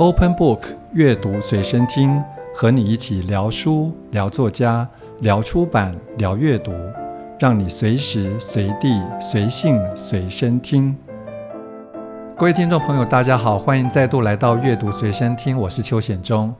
[0.00, 0.62] Open Book
[0.94, 2.24] 阅读随身听，
[2.54, 4.88] 和你一起聊书、聊作家、
[5.20, 6.72] 聊出版、聊阅读，
[7.38, 10.96] 让你随时随地随性随身听。
[12.34, 16.54] 各位听众朋友，大家好，欢迎再度来到阅读随身听，我是邱显忠。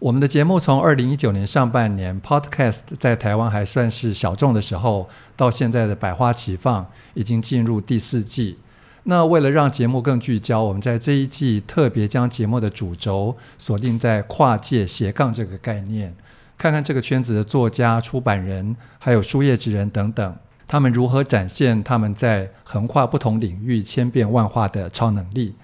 [0.00, 8.58] 我们的节目从二零一九年上半年 Podcast 在台湾还算是小众的时候，到现在的百花齐放，已经进入第四季。
[9.04, 16.14] 那为了让节目更聚焦，我们在这一季特别将节目的主轴锁定在跨界斜杠这个概念，
[16.58, 20.36] 看看这个圈子的作家、出版人，还有书业之人等等，
[20.68, 25.54] 他们如何展现他们在横跨不同领域、千变万化的超能力。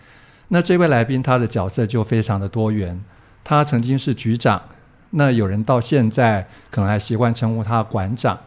[0.49, 3.05] 那这位来宾他的角色就非常的多元，
[3.45, 4.63] 他曾经是局长，
[5.11, 8.39] 那有人到现在可能还习惯称呼他馆长，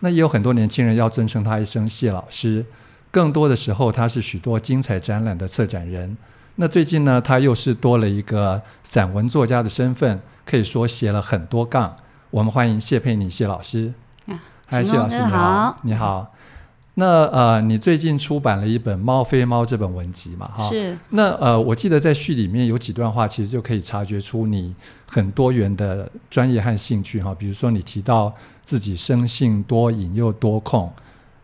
[0.00, 2.66] 那也有很多年轻人要尊称他一声谢老师。
[3.12, 6.16] 更多的时候，他是许多精彩展览的策展人。
[6.56, 11.94] 那最近呢，他又是多了一个散文作家的身份，可以说写了很多杠。
[12.30, 13.92] 我们欢迎谢佩妮谢老师。
[14.66, 16.34] 嗨，谢老师你好，你好。
[16.94, 20.50] 那呃，你最近出版了一本《猫非猫》这本文集嘛？
[20.56, 20.96] 哈，是。
[21.10, 24.74] 那呃，我记得在序里面有几段话，其实就可以察觉出你
[25.06, 27.34] 很多元的专业和兴趣哈。
[27.34, 30.90] 比如说，你提到自己生性多瘾又多控。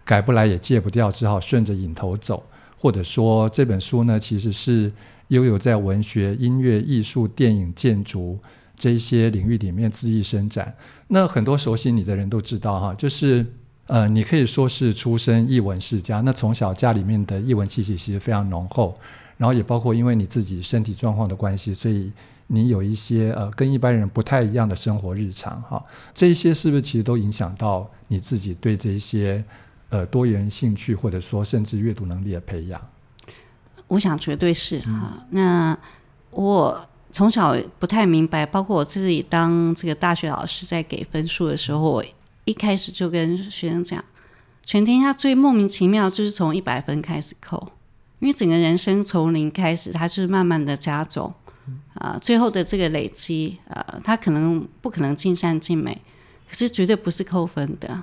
[0.08, 2.42] 改不来也戒不掉，只好顺着瘾头走。
[2.78, 4.90] 或者说这本书呢，其实是
[5.26, 8.38] 悠悠在文学、音乐、艺术、电影、建筑
[8.74, 10.74] 这些领域里面恣意伸展。
[11.08, 13.44] 那很多熟悉你的人都知道哈，就是
[13.86, 16.22] 呃，你可以说是出身艺文世家。
[16.22, 18.98] 那从小家里面的艺文气息其实非常浓厚，
[19.36, 22.10] 然后也包括因为你自己身体状况的关系，所以
[22.46, 25.84] 你有一些呃跟一般人不太一样的生活日常哈。
[26.14, 29.44] 这一些是不是其实都影响到你自己对这些？
[29.90, 32.78] 呃，多元兴趣或者说甚至阅读能力的培养，
[33.86, 35.26] 我想绝对是哈、嗯。
[35.30, 35.78] 那
[36.30, 42.04] 我从小不太明白，包括我自己当这个大学老师在给分数的时候，我
[42.44, 44.04] 一开始就跟学生讲，
[44.62, 47.72] 全天下最莫名其妙就是从一百分开始扣，
[48.18, 51.32] 因为整个人生从零开始，它就是慢慢的加重
[51.94, 55.98] 啊、呃，最后的这个累积啊、呃，它可能不可能尽善尽美，
[56.46, 58.02] 可是绝对不是扣分的，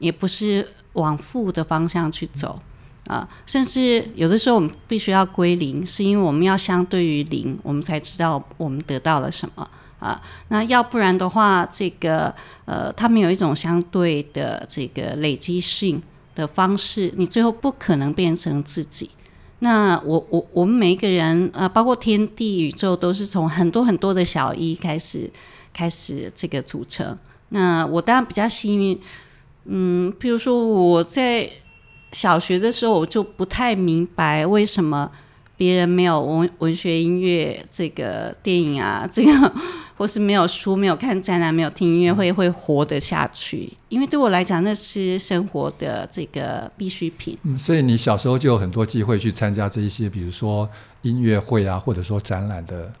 [0.00, 0.66] 也不是。
[0.94, 2.58] 往负的方向去走
[3.06, 10.22] 啊，甚至有的时候我们必须要归零，是因为我们要相对于零，我们才知道我们得到了什么啊。
[10.48, 12.32] 那要不然的话，这个
[12.64, 16.00] 呃，他们有一种相对的这个累积性
[16.34, 19.10] 的方式，你最后不可能变成自己。
[19.58, 25.28] 那我我我们每一个人呃，包括天地宇宙，都是从很多很多的小一开始
[25.72, 27.18] 开始这个组成。
[27.48, 29.00] 那我当然比较幸运。
[29.64, 31.48] 嗯，譬如说我在
[32.12, 35.10] 小学的时候，我就不太明白为什么
[35.56, 39.52] 别人没有文文学、音乐这个电影啊，这个
[39.96, 43.72] 或是没有书、没有看展览、没有听音乐会会活得下去。
[43.88, 47.38] 因为对我来讲，那是生活的这个必需品。
[47.44, 50.68] 嗯，所以你小时候就有很多机会去参加这一些，比如说
[51.02, 52.92] 音乐会啊，或者说展览的。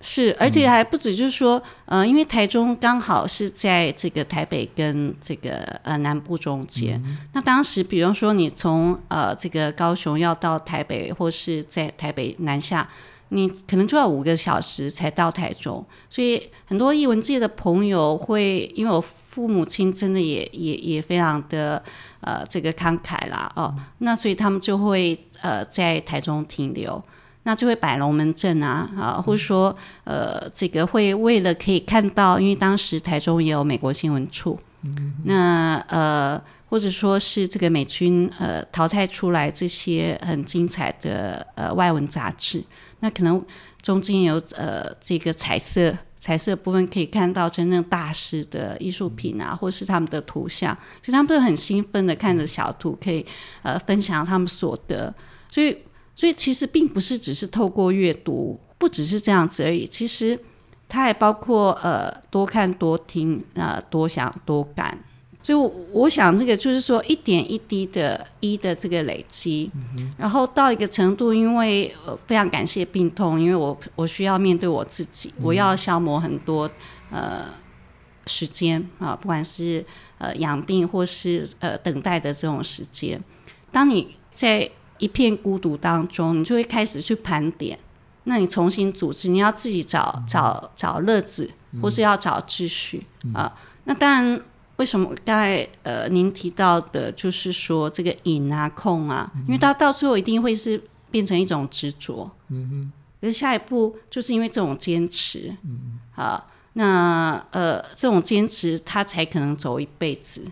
[0.00, 7.18] 是，而且还不止，就是说，嗯、呃，因为台中刚好是在这个台北跟这个呃南部中间，嗯。
[7.32, 12.88] 那当时，比方说你从呃这个高雄要到台北，或是在台北南下，
[13.30, 15.84] 你可能就要五个小时才到台中。
[16.08, 21.82] 所以很多艺文界的朋友会，因为我父母亲真的也也也非常的
[22.20, 27.02] 呃这个慷慨啦，哦，嗯，那所以他们就会呃在台中停留。
[27.48, 36.38] 那就会摆龙门阵啊，啊，或者说，呃，这个会为了可以看到，因为当时台中也有美国新闻处，嗯、那呃，
[36.68, 42.62] 或者说是这个美军呃淘汰出来这些很精彩的呃外文杂志，
[43.00, 43.42] 那可能
[43.80, 53.24] 中间有呃这个彩色彩色部分可以看到真正大师的艺术品啊，或是他们的图像，所以他们都很兴奋的看着小图，可以
[53.62, 55.14] 呃分享他们所得，
[55.48, 55.74] 所以。
[56.18, 59.86] 所以其实并不是只是透过阅读，不只是这样子而已。
[59.86, 60.36] 其实
[60.88, 64.98] 它还包括呃多看多听啊、呃，多想多感。
[65.44, 76.68] 所以我，我想这个就是说一点一滴的“一”的这个累积、嗯，然后到一个程度，因为、呃、非常感谢病痛，因为我我需要面对我自己，嗯、我要消磨很多
[77.12, 77.46] 呃
[78.26, 79.86] 时间啊，不管是
[80.18, 83.22] 呃养病或是呃等待的这种时间。
[83.70, 84.68] 当你在
[84.98, 87.78] 一片孤独当中，你就会开始去盘点。
[88.24, 91.50] 那你重新组织，你要自己找找找乐子，
[91.80, 93.56] 或是要找秩序、嗯、啊。
[93.84, 94.40] 那当然，
[94.76, 102.30] 为什么刚才呃您提到的，就是说这个瘾啊、控啊，因为到到最后一定会是变成一种执着。
[102.48, 102.92] 嗯哼。
[103.20, 110.46] 可是下一步就是因为这种坚持，嗯，啊，那呃，这种坚持他才可能走一辈子，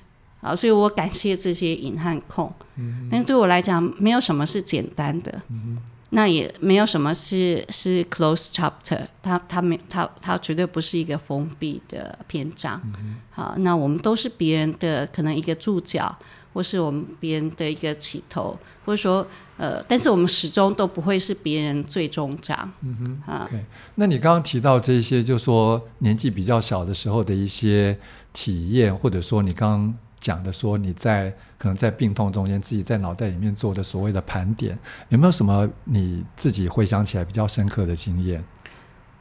[0.46, 5.78] 啊，所以我感谢这些隐和控，嗯，但是对我来讲，没有什么是简单的，嗯，
[6.10, 16.16] 那也没有什么是是 close chapter，它它没它它绝对不是一个封闭的篇章，嗯，好，那我们都是别人的可能一个注脚，
[16.52, 19.26] 或是我们别人的一个起头，或者说。
[19.58, 22.70] 呃，但是我们始终都不会是别人最终章。
[22.82, 22.94] 嗯
[23.26, 23.60] 哼，啊，okay.
[23.94, 27.99] 那你刚刚提到这些，就是说年纪比较小的时候的一些
[28.34, 29.94] 体验，或者说你刚刚
[30.26, 34.76] 讲的，说你在可能在病痛中间，自己在脑袋里面做的所谓的盘点，
[35.11, 38.43] 有没有什么你自己回想起来比较深刻的经验？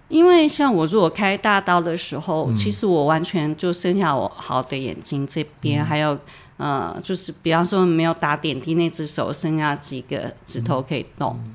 [0.08, 6.20] 因为像我如果开大刀的时候，嗯、其实我完全就剩下我好的眼睛这边，嗯、还有。
[6.58, 11.54] 呃，就是比方说没有打点滴那只手剩下几个指头可以动，嗯、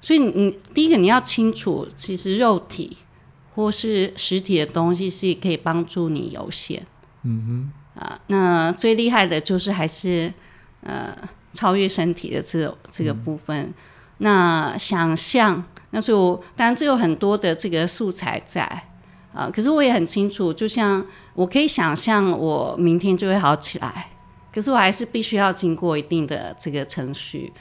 [0.00, 2.96] 所以你第一个你要清楚，其实肉体
[3.54, 6.84] 或是实体的东西是可以帮助你有限。
[7.22, 10.32] 嗯哼，啊，那最厉害的就是还是
[10.82, 11.14] 呃
[11.52, 13.56] 超越身体的这个这个部分。
[13.66, 13.74] 嗯、
[14.18, 18.62] 那想象，那就当然这有很多的这个素材在
[19.34, 21.04] 啊，可是我也很清楚，就像
[21.34, 24.08] 我可以想象我明天就会好起来。
[24.52, 27.52] 可是我还是必须要经过一定的这个程序，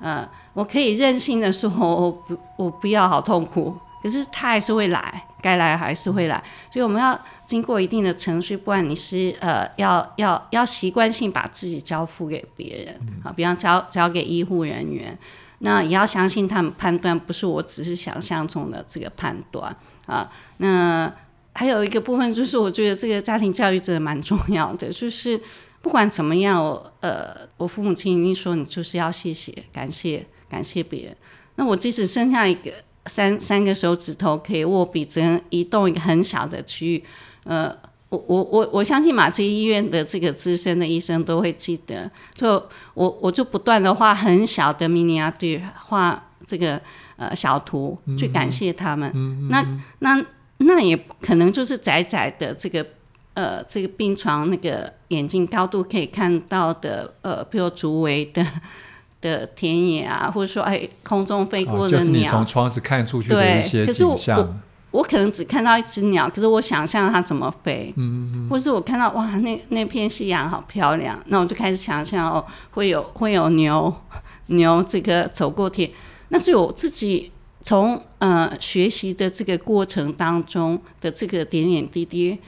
[0.00, 3.76] 呃，我可以任性的说，我不，我不要好痛苦。
[4.00, 6.42] 可是他还是会来，该来还是会来。
[6.72, 15.18] 所以我们要经过一定的程序，不然你是呃，要要要习惯性把自己交付给别人啊，比方交交给医护人员，
[15.58, 19.74] 那也要相信他们判断，不是我只是想象中的这个判断
[20.06, 20.30] 啊。
[20.58, 21.12] 那
[21.54, 25.40] 还有一个部分就是，我觉得这个家庭教育真的蛮重要的，就是。
[25.80, 31.16] 不管怎么样，我呃，我父母亲一定说你就是要谢谢、感谢、感谢别人。
[31.54, 32.72] 那我即使剩下一个
[33.06, 37.04] 三三个手指头可以握笔，只能移动一个很小的区域，
[37.48, 37.74] 呃，
[38.10, 42.10] 我我我我相信马偕医院的这个资深的医生都会记得。
[42.34, 42.62] 就
[42.94, 46.80] 我我就不断的画很小的 miniature，画这个
[47.16, 49.10] 呃小图去感谢他们。
[49.14, 49.66] 嗯、那
[49.98, 50.24] 那
[50.58, 52.86] 那也可能就是窄窄的这个。
[53.34, 58.44] 呃，这个病床那个眼睛高度可以看到的，呃，比如竹围的
[59.22, 64.36] 的田野啊，或者说哎，空中飞过的鸟，哦、就是你从窗子看出去的一些景象。
[64.36, 64.56] 可是我，
[64.90, 73.94] 我，可能只看到一只鸟，可是我想象它怎么飞，嗯嗯，或是我看到哇，那那片夕阳好漂亮，那我就开始想象哦，会有会有牛
[74.48, 75.90] 牛这个走过田，
[76.28, 77.30] 那是我自己
[77.60, 82.38] 从呃学习的这个过程当中的这个点点滴滴。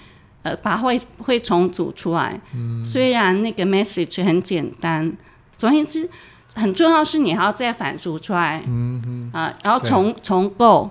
[0.43, 2.41] 呃，把会会重组出来。
[2.55, 5.15] 嗯，虽然那个 message 很简单，
[5.59, 6.09] 总而言之，
[6.55, 8.63] 很重要是你还要再反刍出来。
[8.67, 10.89] 嗯嗯啊，然后重重构，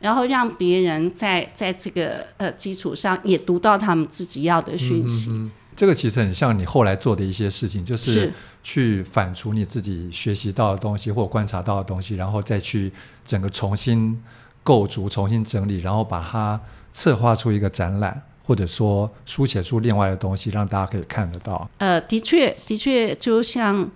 [0.00, 5.30] 然后让别人在在这个呃基础上也读到他们自己要的讯息。
[5.30, 12.92] 嗯，这个其实很像你后来做的一些事情，就是去反刍你自己学习到的东西或观察到的东西，然后再去
[13.24, 14.22] 整个重新
[14.62, 16.60] 构筑、重新整理，然后把它
[16.92, 18.22] 策划出一个展览。
[18.48, 21.68] 或者说书写出另外的东西，让大家可以看得到。
[21.76, 23.86] 呃，的确，的确，就像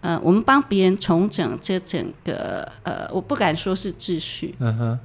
[0.00, 5.00] 呃，我们帮别人重整这整个呃，我不敢说是秩序，嗯哼，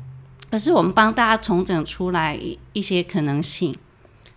[0.51, 2.38] 可是我们帮大家重整出来
[2.74, 3.74] 一些可能性，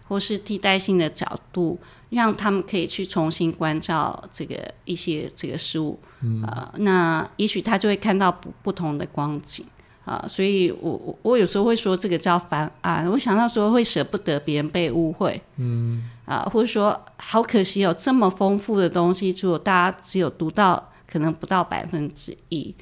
[0.09, 1.79] 或是替代性的角度，
[2.11, 9.67] 让他们可以去重新关照这个一些这个事物，嗯，呃，那也许他就会看到不不同的光景。
[10.05, 22.75] 啊，所以我我我有时候会说这个叫翻案，我想到说会舍不得别人被误会，嗯，啊，或者说好可惜有这么丰富的东西，只有大家只有读到可能不到百分之一，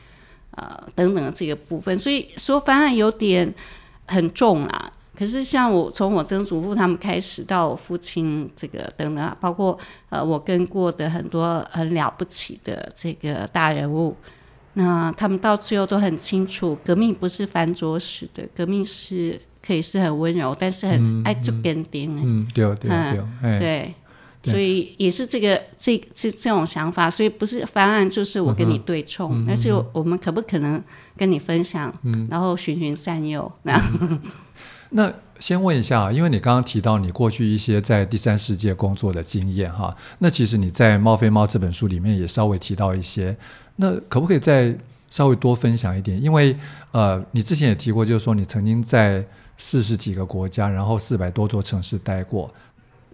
[0.52, 3.52] 啊，等等的这个部分，所以说方案有点
[4.06, 4.92] 很重啊。
[5.14, 9.78] 可是像我从我曾祖父他们开始到我父亲这个等等，包括
[10.08, 14.16] 呃我跟过的很多很了不起的这个大人物。
[14.74, 22.10] 那他们到最后都很清楚，革命不是翻桌式的，革命是可以是很温柔，但是很爱做点点。
[22.10, 23.94] 嗯，对对对，对，
[24.44, 30.82] 所以也是这个这这这种想法，所以不是方案就是我跟你对冲，但是我们可不可能
[31.16, 31.92] 跟你分享，
[32.28, 33.50] 然后循循善诱？
[34.90, 43.36] 那先问一下，因为你刚刚提到你过去一些在第三世界工作的经验哈，那其实你在《猫飞猫》这本书里面也稍微提到一些。
[43.76, 44.76] 那可不可以再
[45.08, 46.22] 稍微多分享一点？
[46.22, 46.54] 因为
[46.90, 49.24] 呃，你之前也提过，就是说你曾经在
[49.56, 52.52] 四十几个国家，然后四百多座城市待过。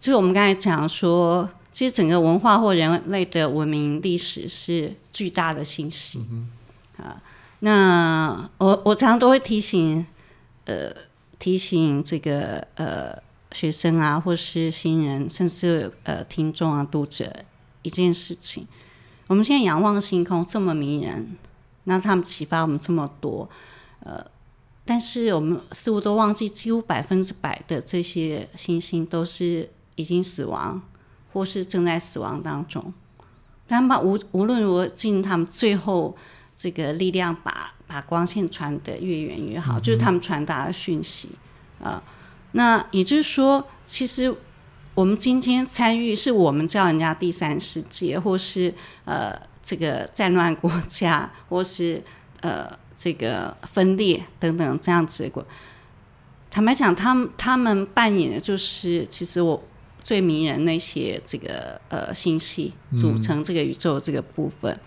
[0.00, 6.50] 就是我们刚才讲说，其实整个文化或人类的文明历史是巨大的信息、嗯、
[6.97, 7.23] 啊。
[7.61, 10.07] 那我我常常都会提醒，
[10.64, 10.95] 呃，
[11.38, 17.45] 提醒这个呃学生啊，或是新人，甚至呃听众啊、读者
[17.83, 18.64] 一件事情：
[19.26, 21.37] 我们现在仰望星空这么迷人，
[21.85, 23.49] 那他们启发我们这么多，
[24.05, 24.25] 呃，
[24.85, 30.81] 但是我们似乎都忘记，几乎百分之百的这些星星都是已经死亡，
[31.33, 32.95] 或是正在死亡当中。
[33.67, 36.17] 但把无无论如何尽他们最后
[36.57, 41.31] 这个力量把，把把光线传得越远越好，嗯、就是他们传达的讯息
[41.83, 42.02] 啊、呃。
[42.52, 44.33] 那也就是说，其实
[44.95, 48.73] 我们今天参与，是我们叫人家第三世界，或是
[49.05, 52.00] 呃这个战乱国家， 或是
[52.40, 55.45] 呃这个分裂等等这样子的国。
[56.50, 59.62] 坦白讲，他们他们扮演的就是，其实我。
[60.08, 64.80] 最迷人那些这个呃星系组成这个宇宙这个部分，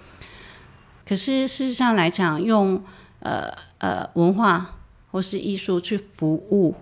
[1.05, 2.83] 可是事实上来讲，用
[3.19, 4.79] 呃呃文化
[5.11, 6.73] 或是艺术去服务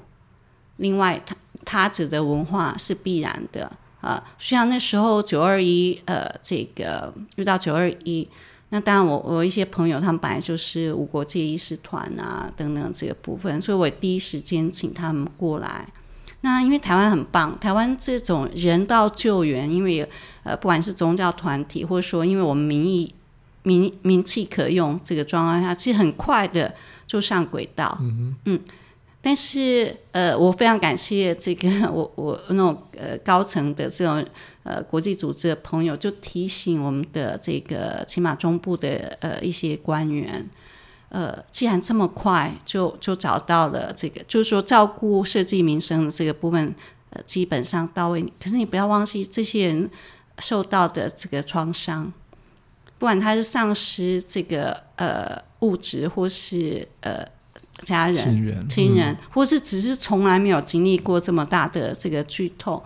[0.77, 3.69] 另外他他者的文化是必然的
[3.99, 8.25] 啊、像那时候九二一呃这个遇到九二一，
[8.69, 15.85] 那当然我我一些朋友他们本来就是无国界医师团啊等等这个部分，所以我第一时间请他们过来。
[16.41, 20.07] 那因为台湾很棒，台湾这种人道救援，因为
[20.43, 23.13] 呃不管是宗教团体，或者说因为我们民意
[23.63, 26.73] 民民气可用这个状况下，其实很快的
[27.05, 27.97] 就上轨道。
[27.99, 28.59] 嗯哼嗯，
[29.21, 34.25] 但是呃我非常感谢这个 我我那种呃高层的这种
[34.63, 40.49] 呃国际组织的朋友，就提醒我们的这个起码中部的呃一些官员。
[41.09, 46.75] 呃，既然这么快就就找到了这个，就是说照顾设计民生的这个部分，
[47.09, 48.21] 呃，基本上到位。
[48.39, 49.89] 可是你不要忘记，这些人
[50.37, 52.13] 受到的这个创伤，
[52.99, 57.25] 不管他是丧失这个呃物质，或是呃
[57.79, 62.79] 家人、亲人，亲人，或是只是从来没有经历过这么大的这个剧痛，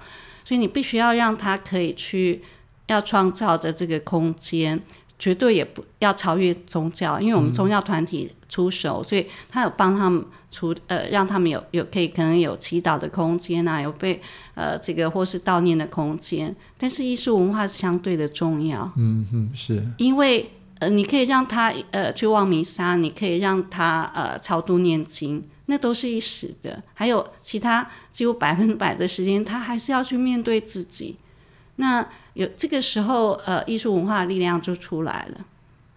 [0.45, 2.41] 所以你必须要让他可以去
[2.87, 4.81] 要创造的这个空间。
[5.23, 14.21] 绝对也不要超越宗教，因为我们宗教团体出手，所以他有帮他们出呃，让他们有有可以可能有祈祷的空间啊，有被
[14.53, 16.53] 呃这个或是悼念的空间。
[16.77, 26.83] 但是艺术文化是相对的重要，嗯嗯是，因为呃你可以让他呃去望弥撒，你可以让他呃超度念经，那都是一时的。
[26.93, 31.15] 还有其他几乎百分百的时间，他还是要去面对自己。
[31.77, 35.45] 那有这个时候，呃，艺术文化的力量就出来了，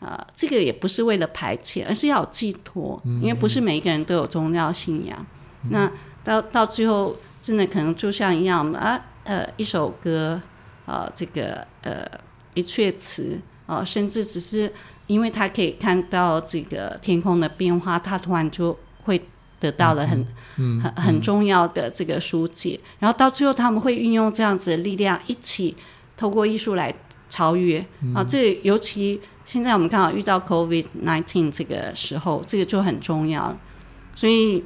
[0.01, 5.27] 啊、呃，这个也不是为了排遣，而是要有寄托，嗯、因为不是每一个人都有宗教信仰。
[5.63, 5.91] 嗯、那
[6.23, 10.41] 到到最后，真的可能就像一样啊，呃，一首歌，
[10.85, 12.07] 啊、呃，这个呃，
[12.55, 14.73] 一阙词，啊、呃，甚至只是
[15.07, 19.21] 因为他可以看到这个天空的变化，他突然就会。
[19.59, 20.23] 得到了很、
[20.55, 25.75] 很很重要的这个疏解，嗯、然后到最后他们会运用这样子的力量，一起
[26.17, 26.95] 透过艺术来
[27.29, 28.25] 超越、嗯、啊。
[28.25, 33.57] 这尤其现在我们刚好遇到 COVID nineteen 这个时候，这个就很重要。
[34.15, 34.65] 所以，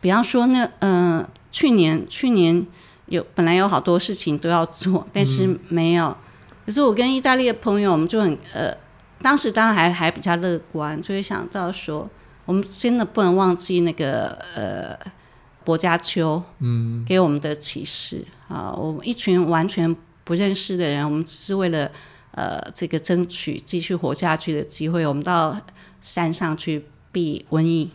[0.00, 2.66] 比方说那，嗯、呃，去年去年
[3.06, 6.06] 有本来有好多事情都要做，但是没有。
[6.06, 6.16] 嗯、
[6.66, 8.74] 可是我跟意大利的朋友，我们就很呃，
[9.20, 12.08] 当时当然还还比较乐观，就会想到说。
[12.48, 14.98] 我们真的不能忘记那个呃，
[15.66, 18.72] 薄伽丘嗯给我们的启示、嗯、啊！
[18.74, 19.94] 我们一群完全
[20.28, 21.90] 不认识的人，我们只是为了
[22.32, 25.58] 呃这个争取继续活下去的机会，我们到
[26.02, 27.90] 山上去避瘟疫，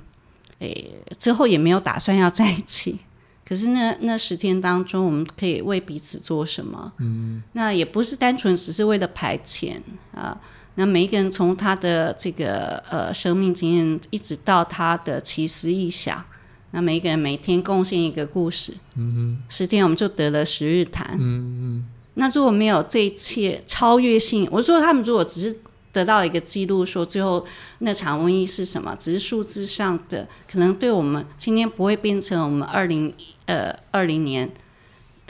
[0.58, 2.98] 诶，之后也没有打算要在一起。
[3.46, 6.92] 可是那那十天当中，我们可以为彼此做什么？
[6.98, 9.80] 嗯，那也不是单纯只是为了排遣
[10.12, 10.42] 啊。
[10.74, 16.26] 那每一个人从他的这个呃生命经验，一直到他的奇思异想，
[16.72, 21.22] 那每一个人每天贡献一个故事，嗯哼，十天我们就得了十日谈，嗯
[21.62, 21.86] 嗯。
[22.16, 25.60] 那如果没有这一切超越性，我说他们如果只是
[25.92, 27.46] 得到一个记录，说最后
[27.80, 33.14] 那场瘟疫是什么，只是数字上的，可能对我们今天不会变成我们二零
[33.46, 34.52] 呃二零年。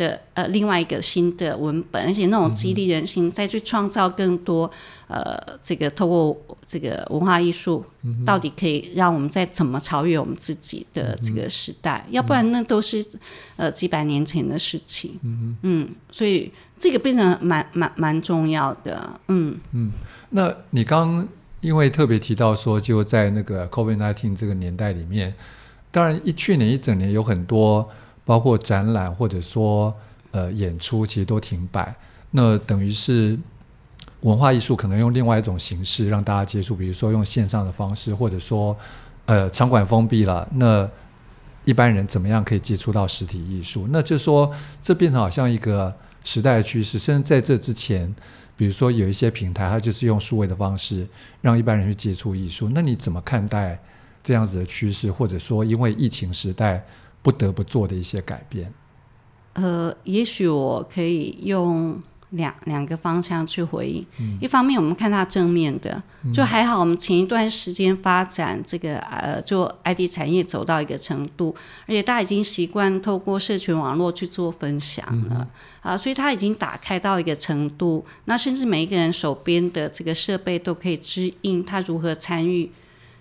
[0.03, 4.69] 的呃，另外一个新的文本，而且那种激励人心，嗯、再去创造更多
[5.07, 12.03] 呃，这个透过这个文化艺术，嗯、到底可以让我们再怎么超越我们自己的这个时代？
[12.07, 13.05] 嗯、要不然那都是
[13.55, 15.17] 呃几百年前的事情。
[15.24, 19.19] 嗯嗯，所以这个变成蛮蛮蛮重要的。
[19.29, 19.91] 嗯嗯，
[20.31, 21.25] 那你刚
[21.62, 25.33] 因为特别提到说，就在那个 COVID-19 这个年代里面，
[25.91, 27.89] 当然一去年一整年有很多。
[28.25, 29.94] 包括展览或者说
[30.32, 31.96] 呃演出，其实都停摆。
[32.32, 33.38] 那等于是
[34.22, 38.75] 文化艺术可能用另外一种形式让大家接触，比如说用线上的方式，或者说
[39.25, 40.89] 呃场馆封闭了，那
[41.65, 43.88] 一般人怎么样可以接触到实体艺术？
[43.89, 44.51] 那就说
[44.82, 48.13] 这变成好像一个时代的趋势，甚至在这之前，
[48.58, 51.08] 比如说有一些平台，它就是用数位的方式
[51.42, 52.70] 让一般人去接触艺术。
[52.74, 53.77] 那你怎么看待
[54.24, 56.84] 这样子的趋势，或者说因为疫情时代
[57.24, 58.72] 不得不做的一些改变？
[59.53, 62.00] 呃，也许我可以用。
[62.34, 66.80] 两两个方向去回应，嗯、一方面我们看它正面的，嗯、就还好。
[66.80, 75.48] 我们前一段时间发展这个呃，就 ID 产业走到一个程度，而且大家已经习惯透过社群网络去做分享了、
[75.84, 78.03] 嗯、啊，所以它已经打开到一个程度。
[78.25, 82.72] 那甚至每一个人手边的这个设备都可以支应他如何参与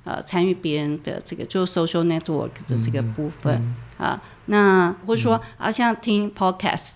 [0.04, 4.22] 呃参与别人的这个就 social network 的这个部分、嗯嗯、啊。
[4.46, 6.92] 那或者说、嗯、啊，像听 podcast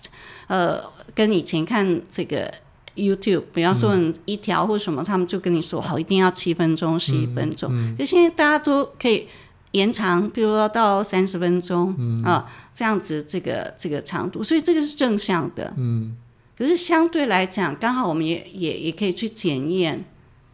[0.47, 0.83] 呃。
[1.15, 2.53] 跟以前看这个
[2.95, 7.97] YouTube，比方说一条或什么，嗯、他们就跟你说好，一定要七分钟、十一分钟。
[7.97, 9.27] 就现在大家都可以
[9.71, 15.73] 延长，比如说到三十分钟、嗯、啊，这样子这个这个长度，所以这个是正向的。
[15.77, 16.15] 嗯。
[16.55, 20.05] 可是相对来讲，刚好我们也也也可以去检验，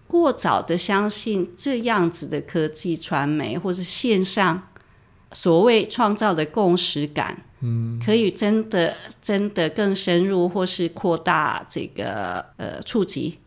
[0.07, 4.69] 过早的相信这样子的科技传媒或是线上
[5.33, 7.37] 所谓创造的共识感。
[7.65, 13.37] 嗯，可以真的真的更深入，或是扩大这个呃触及，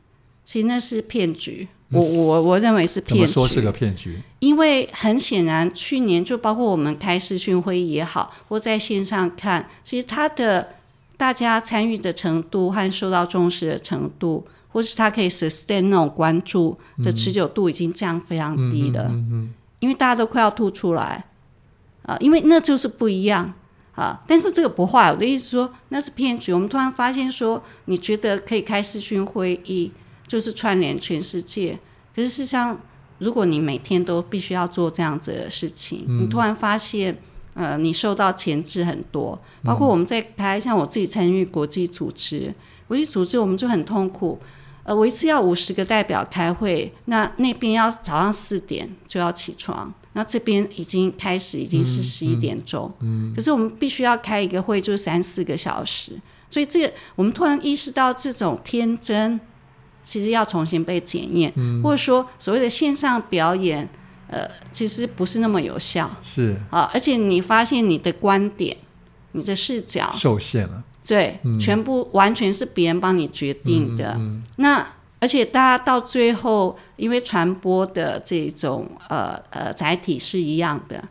[0.42, 1.68] 其实那是骗局。
[1.92, 3.30] 我我我认为是骗局。
[3.30, 4.18] 说是个骗局？
[4.38, 10.76] 因为很显然，去年就包括我们开视讯会议也好，或在线上看，其实它的
[11.18, 19.08] 大家参与的程度和受到重视的程度，或是它可以 sustain 那种关注的持久度已经降非常低了。
[19.10, 21.26] 嗯嗯嗯、因为大家都快要吐出来
[22.06, 23.52] 啊、呃，因为那就是不一样。
[23.96, 24.22] 啊！
[24.26, 26.52] 但是这个不坏，我的意思说那是骗局。
[26.52, 29.90] 我们突然发现说，你觉得可以开视讯会议，
[30.28, 31.78] 就是串联全世界。
[32.14, 32.78] 可是事实上，
[33.20, 37.16] 如果你每天都必须要做这样子的事情，嗯、你突然发现，
[37.54, 39.40] 呃，你受到钳制很多。
[39.64, 42.54] 包括我们在开，像我自己参与国际组织，
[42.86, 44.38] 国际组织我们就很痛苦。
[44.82, 49.90] 呃，我一次要五十个代表开会，那那边要早上四点就要起床。
[50.16, 52.90] 那这边已经开始，已经是十一点钟。
[53.34, 56.18] 可是我们必须要开一个会，就是三四个小时。
[56.50, 59.38] 所以这个，我们突然意识到，这种天真
[60.02, 63.86] 其实要重新被检验，嗯、或者说所谓的线上表演，
[64.28, 66.10] 呃，其实不是那么有效。
[66.22, 68.74] 是啊，而且你发现你的观点、
[69.32, 70.82] 你的视角受限了。
[71.06, 74.14] 对，嗯、全部完全是别人帮你决定的。
[74.14, 74.86] 嗯嗯、那。
[75.18, 81.02] 而且大家到最后，因为传播的这种呃呃载体是一样的，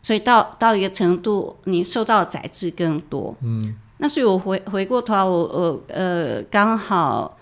[0.00, 3.36] 所以到到一个程度，你受到的载质更多。
[3.42, 7.38] 嗯，那所以我回回过头来，我我呃刚好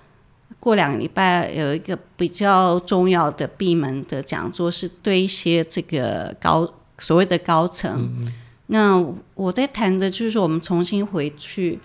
[0.58, 6.68] 过两个礼拜有一个比较重要的闭门的讲座，是对一些这个高
[6.98, 8.10] 所谓的高层。
[8.18, 8.32] 嗯，
[8.66, 9.00] 那
[9.34, 11.78] 我在谈的就是说，我们重新回去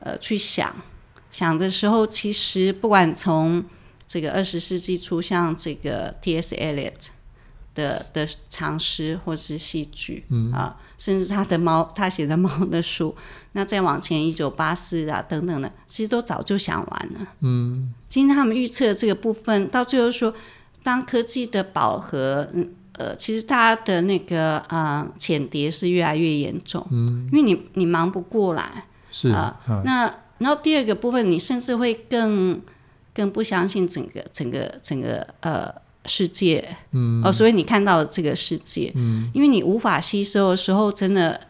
[0.00, 0.76] 呃去想。
[1.32, 3.64] 想的时候，其实不管从
[4.06, 6.54] 这个二十世纪初，像这个 T.S.
[6.54, 6.92] Eliot
[7.74, 13.16] 的的长诗或是戏剧，嗯、啊，甚至他的猫，他写的猫的书，
[13.52, 17.26] 那再往前一九八四啊等等的，其实都早就想完了。
[17.40, 20.34] 嗯，今天他们预测这个部分，到最后说，
[20.82, 26.86] 当科技的饱和，嗯，呃，其实它的那个啊浅碟是越来越严重。
[26.90, 28.84] 嗯，因为你你忙不过来。
[29.10, 30.14] 是啊，嗯、那。
[30.42, 32.60] 然后第二个部分，你甚至会更
[33.14, 35.72] 更不相信整个整个整个呃
[36.06, 41.40] 世界，嗯，哦，所以你看到这个世界，嗯，因为你无法吸收的时候，真的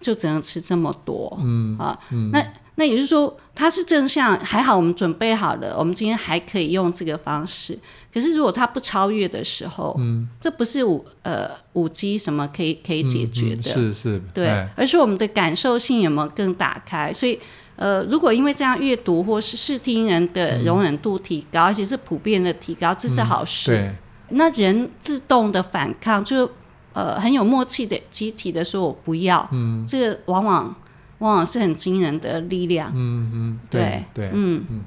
[0.00, 2.30] 就只能吃这么多，嗯啊，嗯。
[2.30, 2.46] 那
[2.76, 7.76] 那也就是说，它是正向，还好我们准备好了，我们今天还可以用这个方式。
[8.14, 17.40] 可是如果它不超越的时候，嗯，这不是五呃五 G 什么可以可以解决的，嗯嗯、是是，对，哎、而是我们的感受性有没有更打开，所以。
[17.80, 23.70] 呃，如果因为这样阅读或是视听人的容忍度提高，嗯、而且是普遍的提高，这是好事。
[23.70, 23.94] 嗯、对，
[24.30, 26.50] 那人自动的反抗，就
[26.92, 30.74] 呃很有默契的集体的说“我不要”，嗯，这个往往
[31.18, 32.90] 往往是很惊人的力量。
[32.92, 34.80] 嗯嗯，对对，嗯嗯。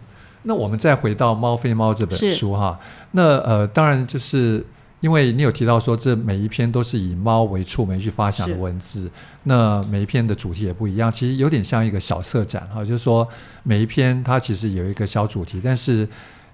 [0.43, 2.77] 那我们再回到《猫非猫》这本书哈，
[3.11, 4.65] 那呃，当然就是。
[5.01, 9.11] 因为你有提到说，这每一篇都是以猫为触媒去发想的文字，
[9.43, 13.27] 那每一篇的主题也不一样，其实有点像一个小策展哈，就是说
[13.63, 16.07] 每一篇它其实有一个小主题，但是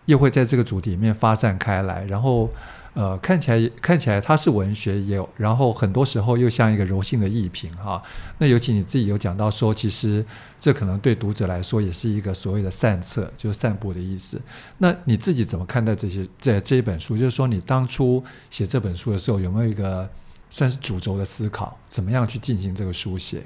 [0.06, 2.50] 又会在这个主题里面发散开来，然后
[2.98, 8.02] 呃，看起来看起来它是文学，也有，然后很多时候又像一个柔性的艺品哈。
[8.40, 10.26] 那尤其你自己有讲到说，其实
[10.58, 14.42] 这可能对读者来说也是一个所谓的散策，就是散步的意思。
[14.80, 17.16] 那你自己怎么看待这些这这一本书？
[17.16, 20.10] 就是说你当初写这本书的时候，有没有一个
[20.50, 23.44] 算是主轴的思考，怎么样去进行这个书写？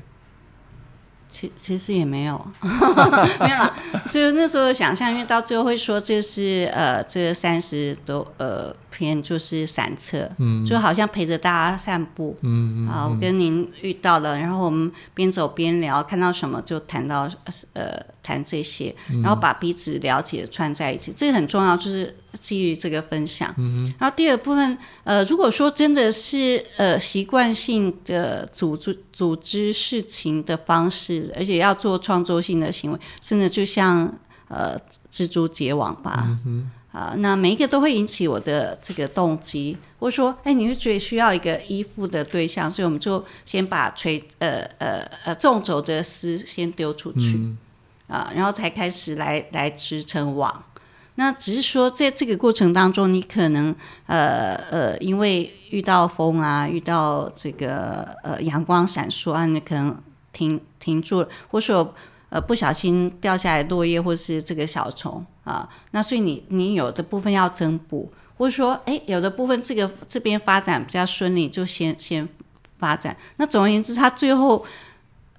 [1.28, 2.52] 其其实也没有，
[3.40, 3.74] 没有啦，
[4.12, 17.28] 就是那时候想象，因为到最后会说这是呃，这三十多呃篇就是散策，嗯，就好像陪着大家散步，嗯啊，我跟您遇到了，然后我们边走边聊，看到什么就谈到
[17.74, 22.16] 呃谈这些，然后把彼此了解串在一起，这个很重要，就是。
[22.40, 34.10] 基于这个分享，嗯、然后第二部分，呃，如果说真的是呃习惯性的组织组织事情的方式，而且要做创作性的行为，甚至就像
[34.48, 34.78] 呃
[35.12, 47.40] 蜘蛛结网吧，啊、嗯呃，那每一个都会引起我的这个动机，或者说，哎，你是觉得需要一个依附的对象，所以我们就先把垂呃呃呃纵轴的丝先丢出去，
[48.08, 50.66] 啊、然后才开始来来支撑网。
[51.16, 53.76] 那只是说，在这个过程当中，你可能
[54.08, 59.96] 呃呃，因为遇到风啊，遇到这个呃阳光闪烁啊，你可能
[60.34, 61.94] 停停住了，或者说
[62.32, 72.28] 呃不小心掉下来落叶，或是这个小虫啊，那所以你你有的部分要增补，或者说哎有的部分这个这边发展比较顺利，就先先
[72.80, 73.16] 发展。
[73.38, 74.66] 那总而言之，它最后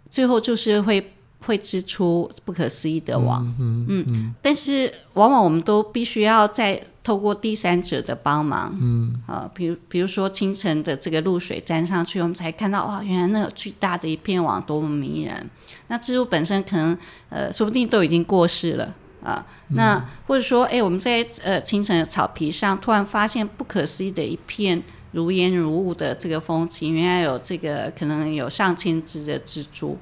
[0.09, 1.13] 最后就是会。
[1.43, 15.51] 会织出不可思议的网，嗯，嗯，嗯，但是往往我们都必须要在透过第三者的帮忙，嗯，啊，比如比如说清晨的这个露水沾上去，我们才看到哇，原来那个巨大的一片网多么迷人。
[15.89, 16.97] 那蜘蛛本身可能
[17.29, 19.45] 呃，说不定都已经过世了啊。
[19.71, 29.99] 那或者说，哎，我们在呃清晨的草皮上突然发现不可思议的一片如烟如雾的这个风景，原来有这个可能有上千只的蜘蛛。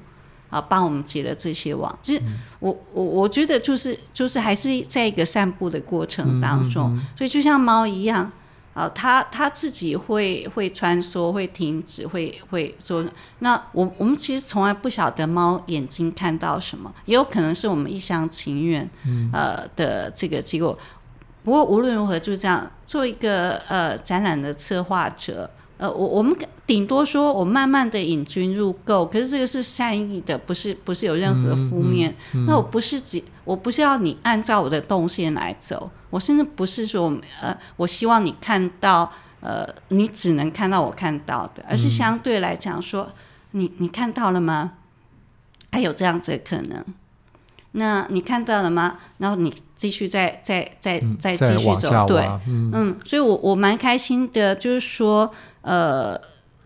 [0.51, 2.21] 啊，帮我们结了这些网，其实
[2.59, 8.29] 我我我觉得就是就是还是在一个散步的过程当中，所以就像猫一样，
[8.73, 13.03] 啊，它它自己会会穿梭，会停止，会会做。
[13.39, 18.87] 那我我们其实从来不晓得猫眼睛看到什么，也有可能是我们一厢情愿，
[19.31, 20.77] 呃的这个结果。
[21.45, 25.49] 不过无论如何，就这样做一个呃展览的策划者。
[25.81, 26.31] 呃，我我们
[26.67, 32.11] 顶多说，我慢慢的引君入购，可是这个是善意的，不是不是有任何负面。
[32.33, 43.11] 嗯嗯嗯、那我不是只，我不是要你按照我的动线来走，我甚至不是说，呃，我希望你看到，呃，你只能看到我看到的，而是相对来讲说，
[43.53, 44.73] 你你看到了吗？
[45.71, 46.85] 还有这样子的可能。
[47.71, 48.99] 那你看到了吗？
[49.17, 55.33] 然后你继续再再再再继续走，对，嗯，嗯，所以我我蛮开心的，就是说。
[55.61, 56.19] 呃，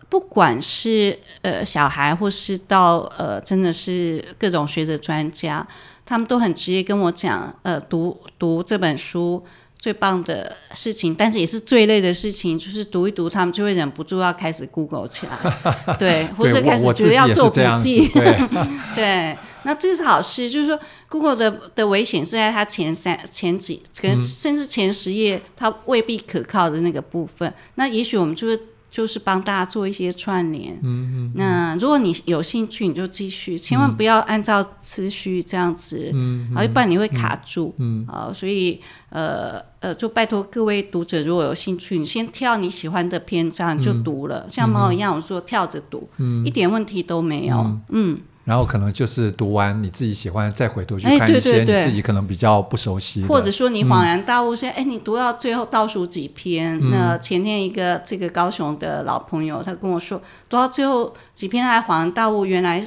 [0.08, 5.66] 不管是呃小孩，或是到呃真的是各种学者专家，
[6.04, 9.44] 他们都很直接跟我讲，呃，读读这本书
[9.78, 15.36] 最棒的事情，但是也是最累的事情，就是读一读，他们就会忍不住要开始 Google 起来，
[15.98, 18.38] 对，或者开始觉得要做笔记，对，
[18.94, 20.78] 对，那这是好事，就是说
[21.08, 28.58] Google 的的危险是在它前三、前几，可能甚至前十页，它未必可靠的那个部分，那也许我们就是。
[28.96, 30.72] 就是帮大家做一些串联。
[30.76, 31.12] 嗯嗯。
[31.26, 37.74] 嗯，那如果你有兴趣，你就继续，千万不要按照次序这样子，嗯，啊，要不然你会卡住。
[37.76, 38.06] 嗯。
[38.08, 38.80] 啊，所以
[39.10, 47.78] 呃呃，就拜托各位读者，如果有兴趣，你先挑你喜欢的篇章，你就读了，嗯、像猫一样，我说跳着读，嗯，一点问题都没有。
[47.90, 48.18] 嗯。
[48.46, 56.78] 嗯然后可能就是读完你自己喜欢，再回头去看一些你自己可能比较不熟悉的，或者说你恍然大悟说，哎、嗯，你读到最后倒数几篇？
[56.80, 62.80] 嗯、那前天一个这个高雄的老朋友，他跟我说，读到最后几篇，他还恍然大悟，原来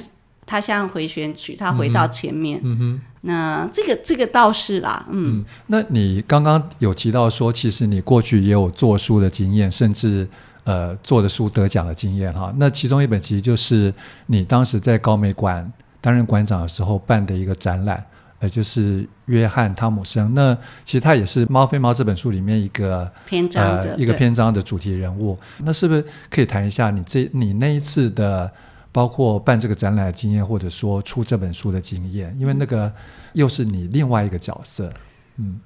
[0.46, 2.58] 他像回旋曲，他回到前面。
[2.64, 5.40] 嗯哼，那这个这个倒是啦，嗯。
[5.40, 10.26] 嗯，那你刚刚有提到说，其实你过去也有做书的经验，甚至。
[10.64, 13.92] 呃，做的书得奖的经验哈，那其中一本其实就是
[14.26, 15.70] 你当时在高美馆
[16.02, 18.04] 担任馆长的时候办的一个展览，
[18.40, 20.34] 呃，就是约翰汤姆森。
[20.34, 25.36] 那其实他也是《猫非猫》这本书里面一个篇章的、呃、一个篇章的主题人物。
[25.64, 28.50] 那是不是可以谈一下你这你那一次的
[28.92, 32.36] 包括办这个展览的经验，或者说出这本书的经验？
[32.38, 32.92] 因为那个
[33.32, 34.92] 又是你另外一个角色，
[35.38, 35.58] 嗯。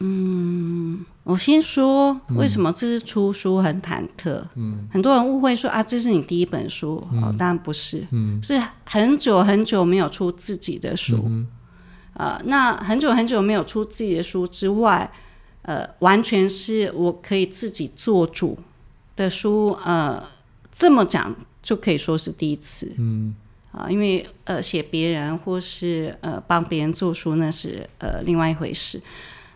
[0.00, 4.42] 嗯，我先说为什么这次出书很忐忑。
[4.56, 7.06] 嗯，很多人误会说啊，这是你第一本书。
[7.12, 8.04] 嗯、哦，当然不是。
[8.10, 11.22] 嗯，是很久很久没有出自己的书。
[11.26, 11.46] 嗯、
[12.14, 15.08] 呃，那很久很久没有出自己的书之外，
[15.62, 18.58] 呃，完全是我可以自己做主
[19.14, 20.20] 的书，呃，
[20.72, 22.92] 这么讲就可以说是第一次。
[22.98, 23.36] 嗯，
[23.70, 29.00] 啊，因为呃，写别人或是呃帮别人做书，那是呃另外一回事。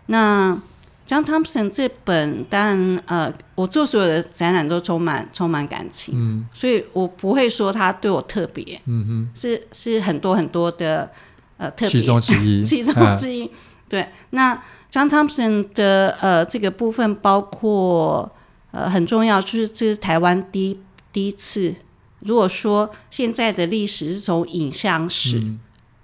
[0.07, 0.59] 那
[1.07, 11.11] John Thompson 这本，当然呃，我做所有的展览都充满充满感情，嗯，所以我不会说他对我特别，嗯哼，是是很多很多的
[11.57, 13.51] 呃特别，其中之一， 其中之一，啊、
[13.88, 14.62] 对，那。
[14.88, 18.31] John Thompson 的呃这个部分包括
[18.71, 20.81] 呃很重要，就是这是台湾第一
[21.12, 21.75] 第一次。
[22.21, 25.42] 如果说现在的历史是从影像史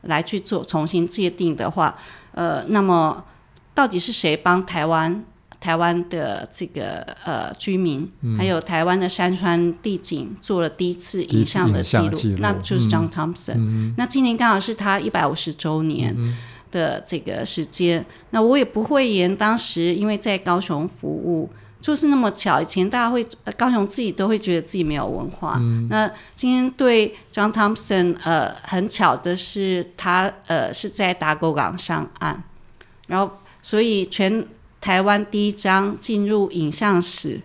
[0.02, 1.96] 来去做重新界定的话，
[2.32, 3.24] 嗯、呃，那么
[3.74, 5.24] 到底是谁帮台湾
[5.60, 13.56] 台湾的这个呃居民，嗯、还有台湾的山川地景做了第一次影像的记录，那就是 John Thompson。
[13.56, 16.14] 嗯、那今年刚好是他一百五十周年。
[16.16, 16.36] 嗯
[16.72, 21.50] 的这个时间，那我也不会言当时因为在高雄服务，
[21.82, 22.62] 就是那么巧。
[22.62, 23.22] 以前大家会
[23.58, 25.58] 高雄自己都会觉得自己没有文化。
[25.60, 32.42] 嗯、那今天对 John Thompson，呃，很巧的是他呃是在打狗港上岸，
[33.06, 33.30] 然后
[33.62, 34.44] 所以全
[34.80, 37.40] 台湾第一张进入影像史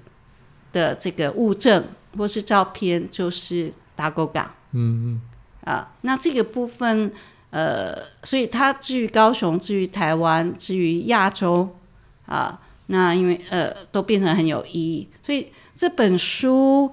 [0.73, 1.85] 的这个物证
[2.17, 4.51] 或是照片就是打狗港。
[4.73, 5.21] 嗯嗯。
[5.63, 7.13] 啊、呃，那这个部分。
[7.49, 11.77] 呃，所以它至于高雄，至于台湾，至于亚洲
[12.25, 16.91] 啊，那因为呃都变成很有意义，所以这本书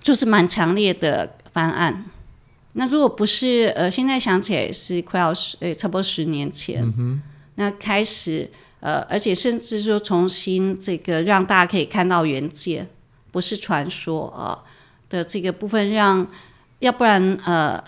[0.00, 2.06] 就是蛮强烈的方案。
[2.72, 7.22] 那如果不是呃，现在想起来是快要十呃差不多十年前，嗯、哼
[7.56, 12.88] 那开始呃，而且甚至说重新这个让大家可以看到原件，
[13.30, 14.62] 不是传说啊
[15.10, 16.28] 的这个部分让，让
[16.78, 17.82] 要不然呃。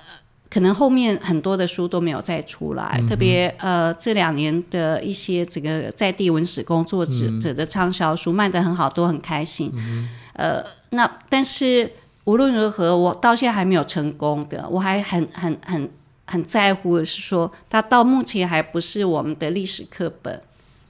[0.51, 9.71] 可能后面很多的书都没有再出来，嗯、特别呃这两年的一些这个在地文史工作者者的畅销书卖得很好，都很开心。
[9.77, 11.93] 嗯、呃，那但是
[12.25, 15.91] 无论如何，我到现在还没有成功的，我还很很很
[16.29, 20.41] 很在乎的是说，它到目前还不是我们的历史课本。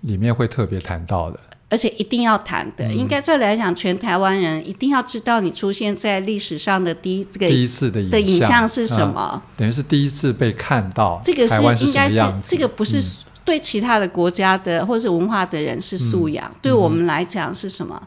[0.03, 1.41] 里面会特别谈到的。
[1.71, 9.31] 而且一定要谈的，嗯、应该再来讲，全台湾人一定要知道你出现在历史上的第一这个第一次的影像，的影像是什么？
[9.35, 11.21] 嗯、等于是第一次被看到。
[11.23, 12.99] 这个是应该是这个不是
[13.45, 18.01] 对其他的国家的、嗯、或者是文化的人是素养，嗯、对我们来讲是什么？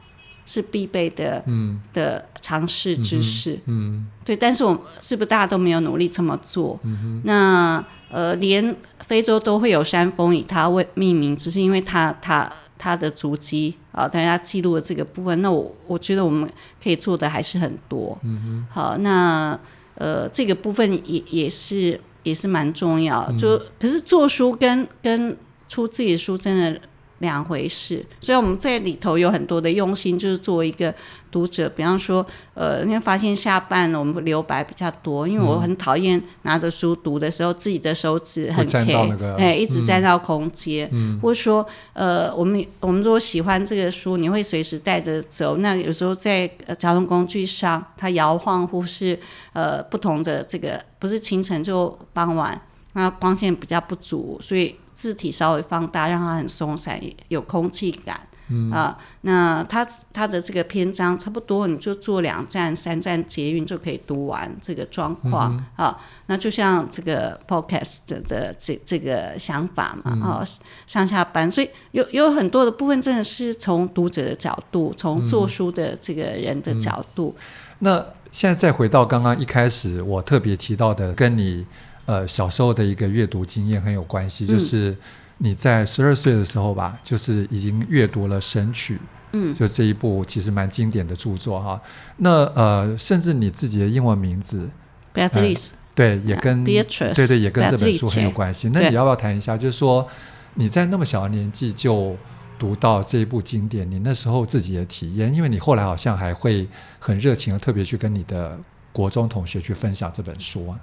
[0.45, 4.36] 是必备的，嗯，的尝试知识，嗯，嗯对。
[4.36, 6.80] 但是我们是不是大家都没有努力这么做？
[6.84, 12.51] 嗯、那呃，连非洲都会有山峰以它为命名，只是因为它它。
[12.84, 16.49] 它的足迹啊，大家记录了这个部分，那我我觉得我们
[16.84, 18.17] 可以做的还是很多。
[18.23, 19.56] 嗯哼，好，那
[19.93, 23.32] 呃，这个部分也也是也是蛮重要。
[23.34, 26.82] 就、嗯、可是做书跟跟出自己的书真的。
[27.21, 30.93] 两回事，所以我们在里头有很多的用心，就是作为一个
[31.31, 49.17] 读者，比方说，呃，你会发现下半我们留白比较多，因为我很讨厌拿着书读的时候，自己的手指很 K，哎、那个欸，一直占到空间，嗯、或者说，呃，我们我们如果喜欢这个书，你会随时带着走，那有时候在交通工具上它摇晃，或是
[49.53, 52.60] 呃不同的这个，不是清晨就傍晚，
[52.93, 54.75] 那光线比较不足，所以。
[54.93, 56.99] 字体稍微放大，让它很松散，
[57.30, 58.19] 有空气感。
[58.54, 65.97] 嗯啊，那它它的这个篇章差不多，你就坐两站、三站捷运就可以读完这个状况、啊。
[66.25, 70.43] 那就像这个 podcast 的这这个想法嘛，嗯、啊，
[70.86, 77.34] 上下班，所以有有很多的部分真的是从读者的角度，从做书的这个人的角度。
[77.38, 77.43] 嗯、
[77.80, 81.65] 那现在再回到刚刚一开始我特别提到的，跟你。
[82.06, 84.96] 呃，小时候的一个阅读经验很有关系，就是
[85.38, 88.96] 你在十二岁的时候吧，就是已经阅读了《神曲》，
[89.34, 91.82] 嗯，就这一部其实蛮经典的著作哈。
[92.18, 94.70] 那呃，甚至你自己的英文名字
[95.14, 98.70] Beatrice，对，也跟 Beatrice，对对，也跟这本书很有关系。
[98.74, 99.58] 那你要不要谈一下？
[99.58, 100.08] 就是说
[100.56, 102.18] 你在那么小的年纪就
[102.60, 106.68] 读到这一部经典，你那时候自己的体验，因为你后来好像还会
[107.00, 108.58] 很热情的特别去跟你的
[108.92, 110.80] 国中同学去分享这本书啊。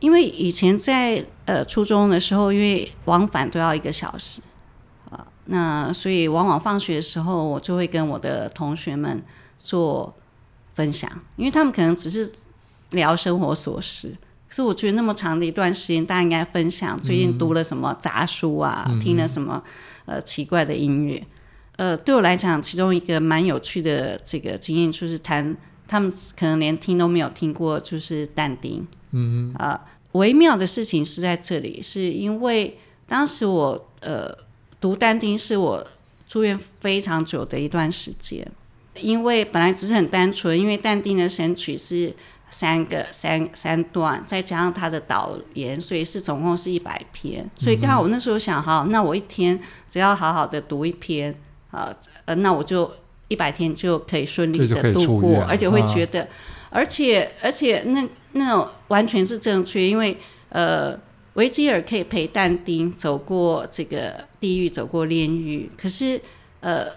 [0.00, 4.40] 因为以前在呃初中的时候，因为往返都要一个小时
[5.10, 9.22] 啊，那所以往往放学的时候，我就会跟我的同学们
[9.58, 10.14] 做
[10.74, 12.32] 分享，因为他们可能只是
[12.90, 14.16] 聊生活琐事，
[14.48, 19.62] 可是我觉得那么长的一段时间，大家应该分享最近读了什么杂书啊，嗯、听了什么
[20.06, 21.24] 呃奇怪的音乐，
[21.76, 28.86] 呃，对我来讲，其中一个蛮有趣的这个经验就是谈他们可能连听都没有听过，就是但丁。
[29.12, 29.80] 嗯啊、呃，
[30.12, 34.36] 微妙的事情是在这里，是因为当时我呃
[34.80, 35.86] 读但丁是我
[36.26, 38.46] 住院非常久的一段时间，
[38.94, 42.14] 因为本来只是很单纯，因为但丁的神曲是
[42.50, 47.48] 三个三三段，再加上他的导言，所以是总共是一百篇。
[47.58, 49.58] 所以刚好我那时候想，好，那我一天
[49.90, 51.34] 只要好好的读一篇，
[51.70, 51.90] 啊
[52.24, 52.90] 呃，那我就
[53.28, 56.28] 一百天就可以顺利的度过，而且会觉得，啊、
[56.70, 60.18] 而且而且那那种完全是正确，因为
[60.48, 60.98] 呃。
[61.34, 65.70] 维吉尔可以陪但丁走过这个地狱，走过炼狱。
[65.78, 66.20] 可是，
[66.60, 66.88] 呃，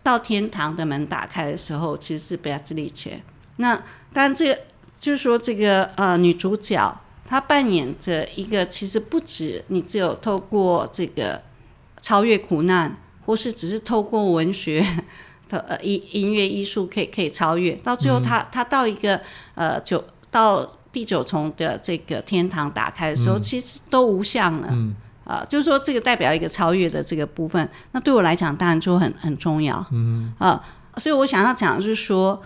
[0.00, 3.20] 到天堂的门打开的时候，其实是贝亚兹丽切。
[3.56, 3.74] 那
[4.12, 4.60] 当然，这个
[5.00, 11.42] 就是说，这个呃女主角她扮演着一个，其实不止你只有透过这个
[12.00, 14.86] 超越苦难，或是只是透过文学
[15.50, 17.72] 的呃音音乐艺术可以可以超越。
[17.72, 19.20] 到最后，她她到一个
[19.56, 20.04] 呃就
[20.34, 20.68] 到。
[20.94, 24.94] 第九重的这个天堂打开的时候，嗯、其实都无相了，嗯、
[25.24, 27.68] 啊，就是说这个代表一个超越的这个部分。
[27.90, 30.62] 那对我来讲，当然就很很重要，嗯啊，
[30.98, 32.40] 所以我想要讲的就是说，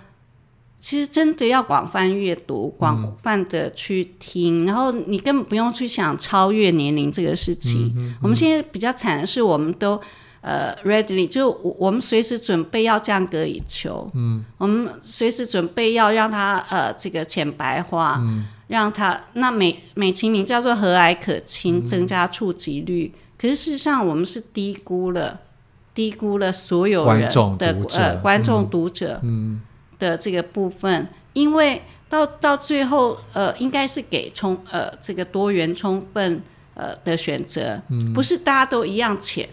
[0.81, 7.93] 其实真的要广泛阅读，广泛的去听，嗯、然后你根本不用去想超越年龄这个事情。
[7.99, 10.01] 嗯嗯嗯、我们现在比较惨的是，我们都。
[10.41, 25.41] 呃，readily 就我我们随时准备要降格以求，嗯，我们随时准备要让他呃这个浅白化，嗯，让他那美美其名叫做和蔼可亲，增加触及率，嗯、可是事实上我们是低估了
[25.95, 29.61] 低估了所有人的呃观众读者嗯。
[29.99, 36.41] 的这个部分，嗯、因为到到最后呃应该是给充呃这个多元充分
[36.75, 39.49] 呃的选择，嗯，不是大家都一样浅。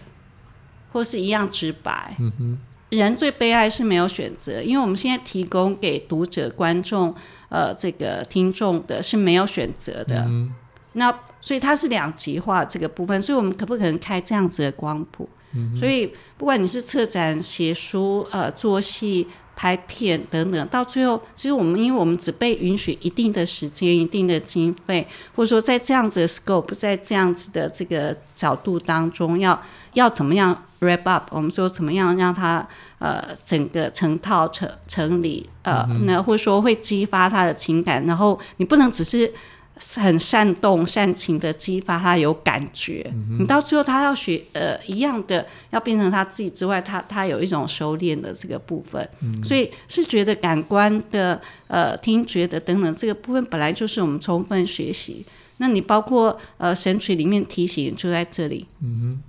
[0.96, 7.14] 或是一样直白，嗯、哼人最悲哀是没有选择，因为我们现在提供给读者、观众、
[7.50, 10.24] 呃，这个听众的是没有选择的。
[10.26, 10.54] 嗯、
[10.94, 15.28] 那所以它是两极化这个部分，所以我们可不可能开这样子的光谱？
[15.52, 19.28] 嗯、所以不管你是策展、写书、呃，做戏。
[19.56, 29.60] 拍片等等，到最后，其实我们因为我们只被允许一定的时间、一定的经费，或者说在这样子的 scope，在这样子的这个角度当中，要
[29.94, 31.24] 要怎么样 wrap up？
[31.30, 39.32] 我们说怎么样让它呃整个成套成成理呃，那、或者说会激发他的情感，然后你不能只是。
[39.78, 55.26] 很煽动、煽情的激发他有感觉，嗯、你到最后他要学呃一样的，要变成他自己之外，他他有一种收敛的这个部分，嗯、所以是觉得感官的呃听觉的等等这个部分本来就是我们充分学习。
[55.58, 59.22] 那你包括呃神曲里面提醒就在这里，嗯、哼。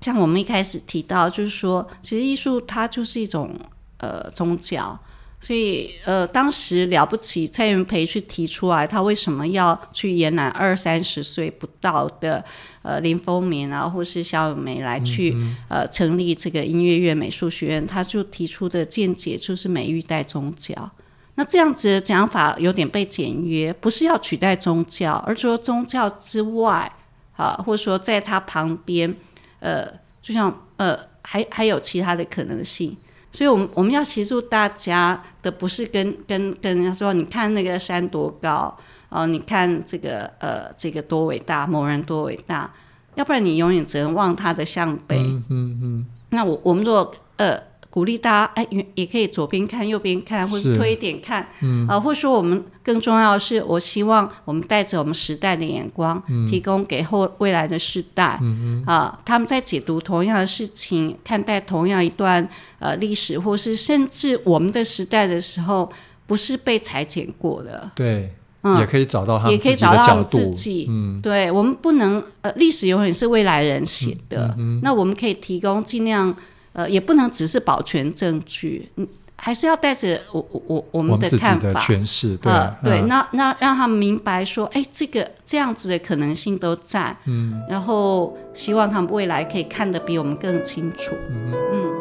[0.00, 3.54] 像我们一开始提到，就是说其实艺术它就是一种
[3.98, 4.98] 呃宗教。
[5.44, 12.44] 所以，呃，当时了不起，蔡元培去提出来，他为什么要去延揽二三十岁不到的
[12.82, 17.84] 呃林风眠啊，或是肖友梅来去、嗯、呃成立这个音乐院美术学院？
[17.84, 20.88] 他就提出的见解就是美育带宗教。
[21.34, 26.92] 那这样子的讲法有点被简约，不是要取代宗教，而是说宗教之外
[27.36, 29.12] 啊，或者说在他旁边，
[29.58, 29.88] 呃，
[30.22, 32.96] 就像呃，还还有其他的可能性。
[33.32, 38.76] 所以，我们我们要协助大家的，不是跟跟跟人家说，你看那个山多高，
[39.08, 42.70] 哦，你看这个呃，这个多伟大，某人多伟大，
[43.14, 45.16] 要不然你永远只能望他的向北。
[45.18, 46.06] 嗯嗯嗯。
[46.30, 47.71] 那我我们如果呃。
[47.92, 58.90] 鼓励大家，哎，也也可以左边看，右边看，或是推一点看，嗯，啊，或者说我们更重要的是，我希望我们带着我们时代的眼光，嗯、提供给后未来的世代，嗯、哼。
[58.90, 65.92] 啊，他们在解读同样的事情，看待同样一段呃历史，或是甚至我们的时代的时候，
[66.26, 76.34] 不是被裁剪过的，对，嗯，也可以找到他们自己的角度，也可以找到自己，嗯，对，我们不能，呃，历史永远是未来人写的，嗯、那我们可以提供尽量。
[76.72, 79.06] 呃，也不能只是保全证据，嗯，
[79.36, 91.92] 还是要带着我我我我们的看法，诠释，对、啊呃、对，那那让他们明白说，哎，这个这样子的可能性都在，嗯，然后希望他们未来可以看得比我们更清楚，嗯，嗯，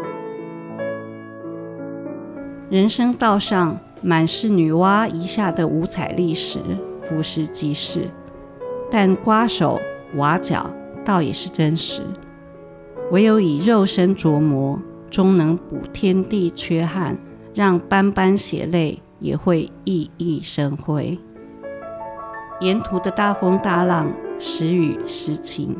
[2.70, 6.60] 人生道上满是女娲遗下的五彩历史，
[7.02, 8.10] 俯拾即是，
[8.90, 9.78] 但刮手
[10.16, 10.70] 瓦脚
[11.04, 12.02] 倒也是真实。
[13.12, 17.18] 唯有以肉身琢磨，终能补天地缺憾，
[17.54, 21.20] 让斑斑血泪也会熠熠生辉。
[22.62, 24.10] 沿途的大风大浪，
[24.40, 25.76] 时雨时晴，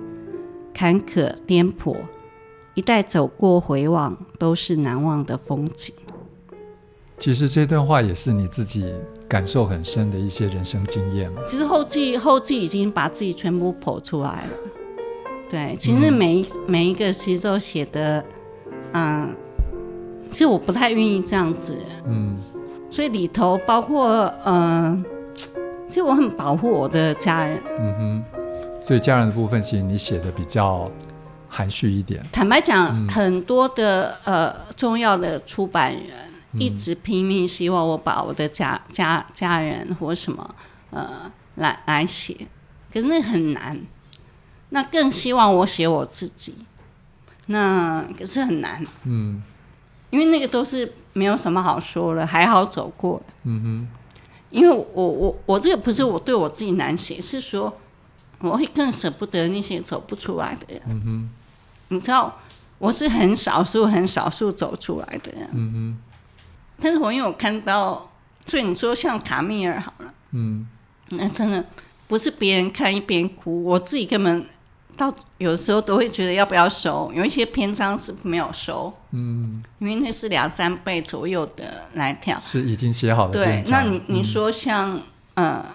[0.74, 1.96] 坎坷颠簸，
[2.74, 5.96] 一代走过回望，都是难忘的风景。
[7.18, 8.94] 其实这段话也是你自己
[9.30, 11.32] 感受很深的一些人生经验。
[11.48, 14.81] 其实后记后记已经把自己全部剖出来了。
[15.52, 18.24] 对，其实每一、嗯、每一个其实都写的
[18.94, 19.36] 嗯，
[20.32, 22.38] 其实我不太愿意这样子，嗯，
[22.90, 25.04] 所以里头包括嗯，
[25.90, 28.24] 其实我很保护我的家人，嗯哼，
[28.82, 30.90] 所以家人的部分其实你写的比较
[31.50, 32.24] 含蓄一点。
[32.32, 36.02] 坦白讲，嗯、很多的呃重要的出版人
[36.54, 40.56] 一直拼命希望我把我的家家家人或什么
[40.92, 42.38] 呃来来写，
[42.94, 43.78] 可是那很难。
[44.74, 46.56] 那更希望我写我自己，
[47.48, 49.44] 那可是很难，嗯，
[50.10, 53.88] 因为那个都是没有什么好说的，还好走过，嗯哼，
[54.50, 57.78] 因为我我我这个不是我对我自己难写，是说
[58.40, 61.30] 我会更舍不得那些走不出来的人，嗯哼，
[61.90, 62.40] 你知道
[62.78, 65.98] 我是很少数很少数走出来的人，嗯哼，
[66.80, 68.10] 但是我因为我看到，
[68.46, 70.66] 所以你说像卡米尔好了，嗯，
[71.10, 71.66] 那真的
[72.08, 74.46] 不是别人看一边哭，我自己根本。
[74.98, 83.34] 到有时候都会觉得要不要收，有一些篇章是没有收，嗯，因为那是两三倍左右的来跳，是已经写好的。
[83.34, 84.98] 对，那你你说像、
[85.36, 85.66] 嗯、呃《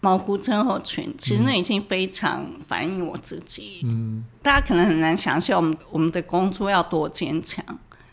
[0.00, 7.64] 毛胡症候群》，其实那已经非常反映我自己，嗯，大家可能很难想象我们我们的工作要多坚强，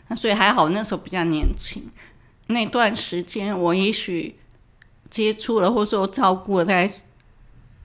[0.08, 1.84] 那所以还好那时候比较年轻，
[2.48, 4.36] 那段时间我也许
[5.10, 6.90] 接触了或者说照顾了在。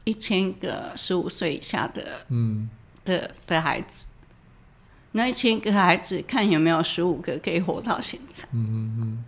[0.08, 2.70] 一千个十五岁以下的，嗯，
[3.04, 4.06] 的的孩子，
[5.12, 8.48] 那一千个孩子，看有没有十五个可以活到现在。
[8.54, 9.26] 嗯嗯嗯。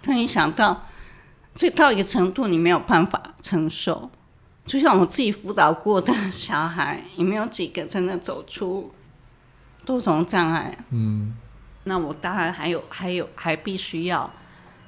[0.00, 0.86] 但你想到，
[1.56, 4.08] 所以到一个程度，你没有办法承受。
[4.64, 8.92] 就像我自己辅导过的小孩，也没有几个真的走出
[9.84, 10.78] 多重障碍。
[10.90, 11.36] 嗯。
[11.82, 14.32] 那我当然还有，还有，还必须要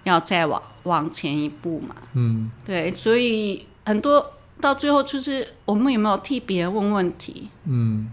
[0.04, 1.96] 要再往往前一步嘛。
[2.12, 2.52] 嗯。
[2.64, 4.34] 对，所以很多。
[4.60, 7.48] 到最后就是我们有没有替别人问问题？
[7.64, 8.10] 嗯，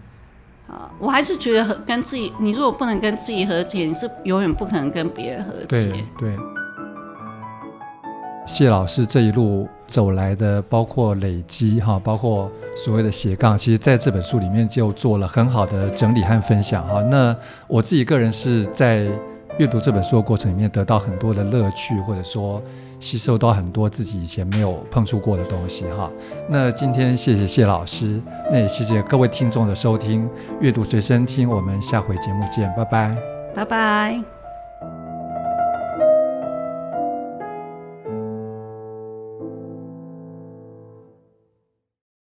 [0.68, 5.66] 啊，我还是觉得和跟自己，你如果不能跟自己和解，你是永远不可能跟别人和解。
[5.66, 6.36] 对对。
[8.46, 17.02] 谢老师这一路走来的，包括累积哈，包括所谓的斜杠，其实在这本书里面就做了很好的整理和分享哈。
[17.02, 17.36] 那
[17.66, 19.08] 我自己个人是在
[19.58, 22.62] 阅读这本书的过程里面得到很多的乐趣，或者说。
[22.98, 26.10] 吸收到很多自己以前没有碰触过的东西哈。
[26.48, 28.20] 那今天谢谢谢老师，
[28.50, 30.28] 那也谢谢各位听众的收听，
[30.60, 33.16] 阅读随身听，我们下回节目见，拜拜，
[33.54, 34.35] 拜拜。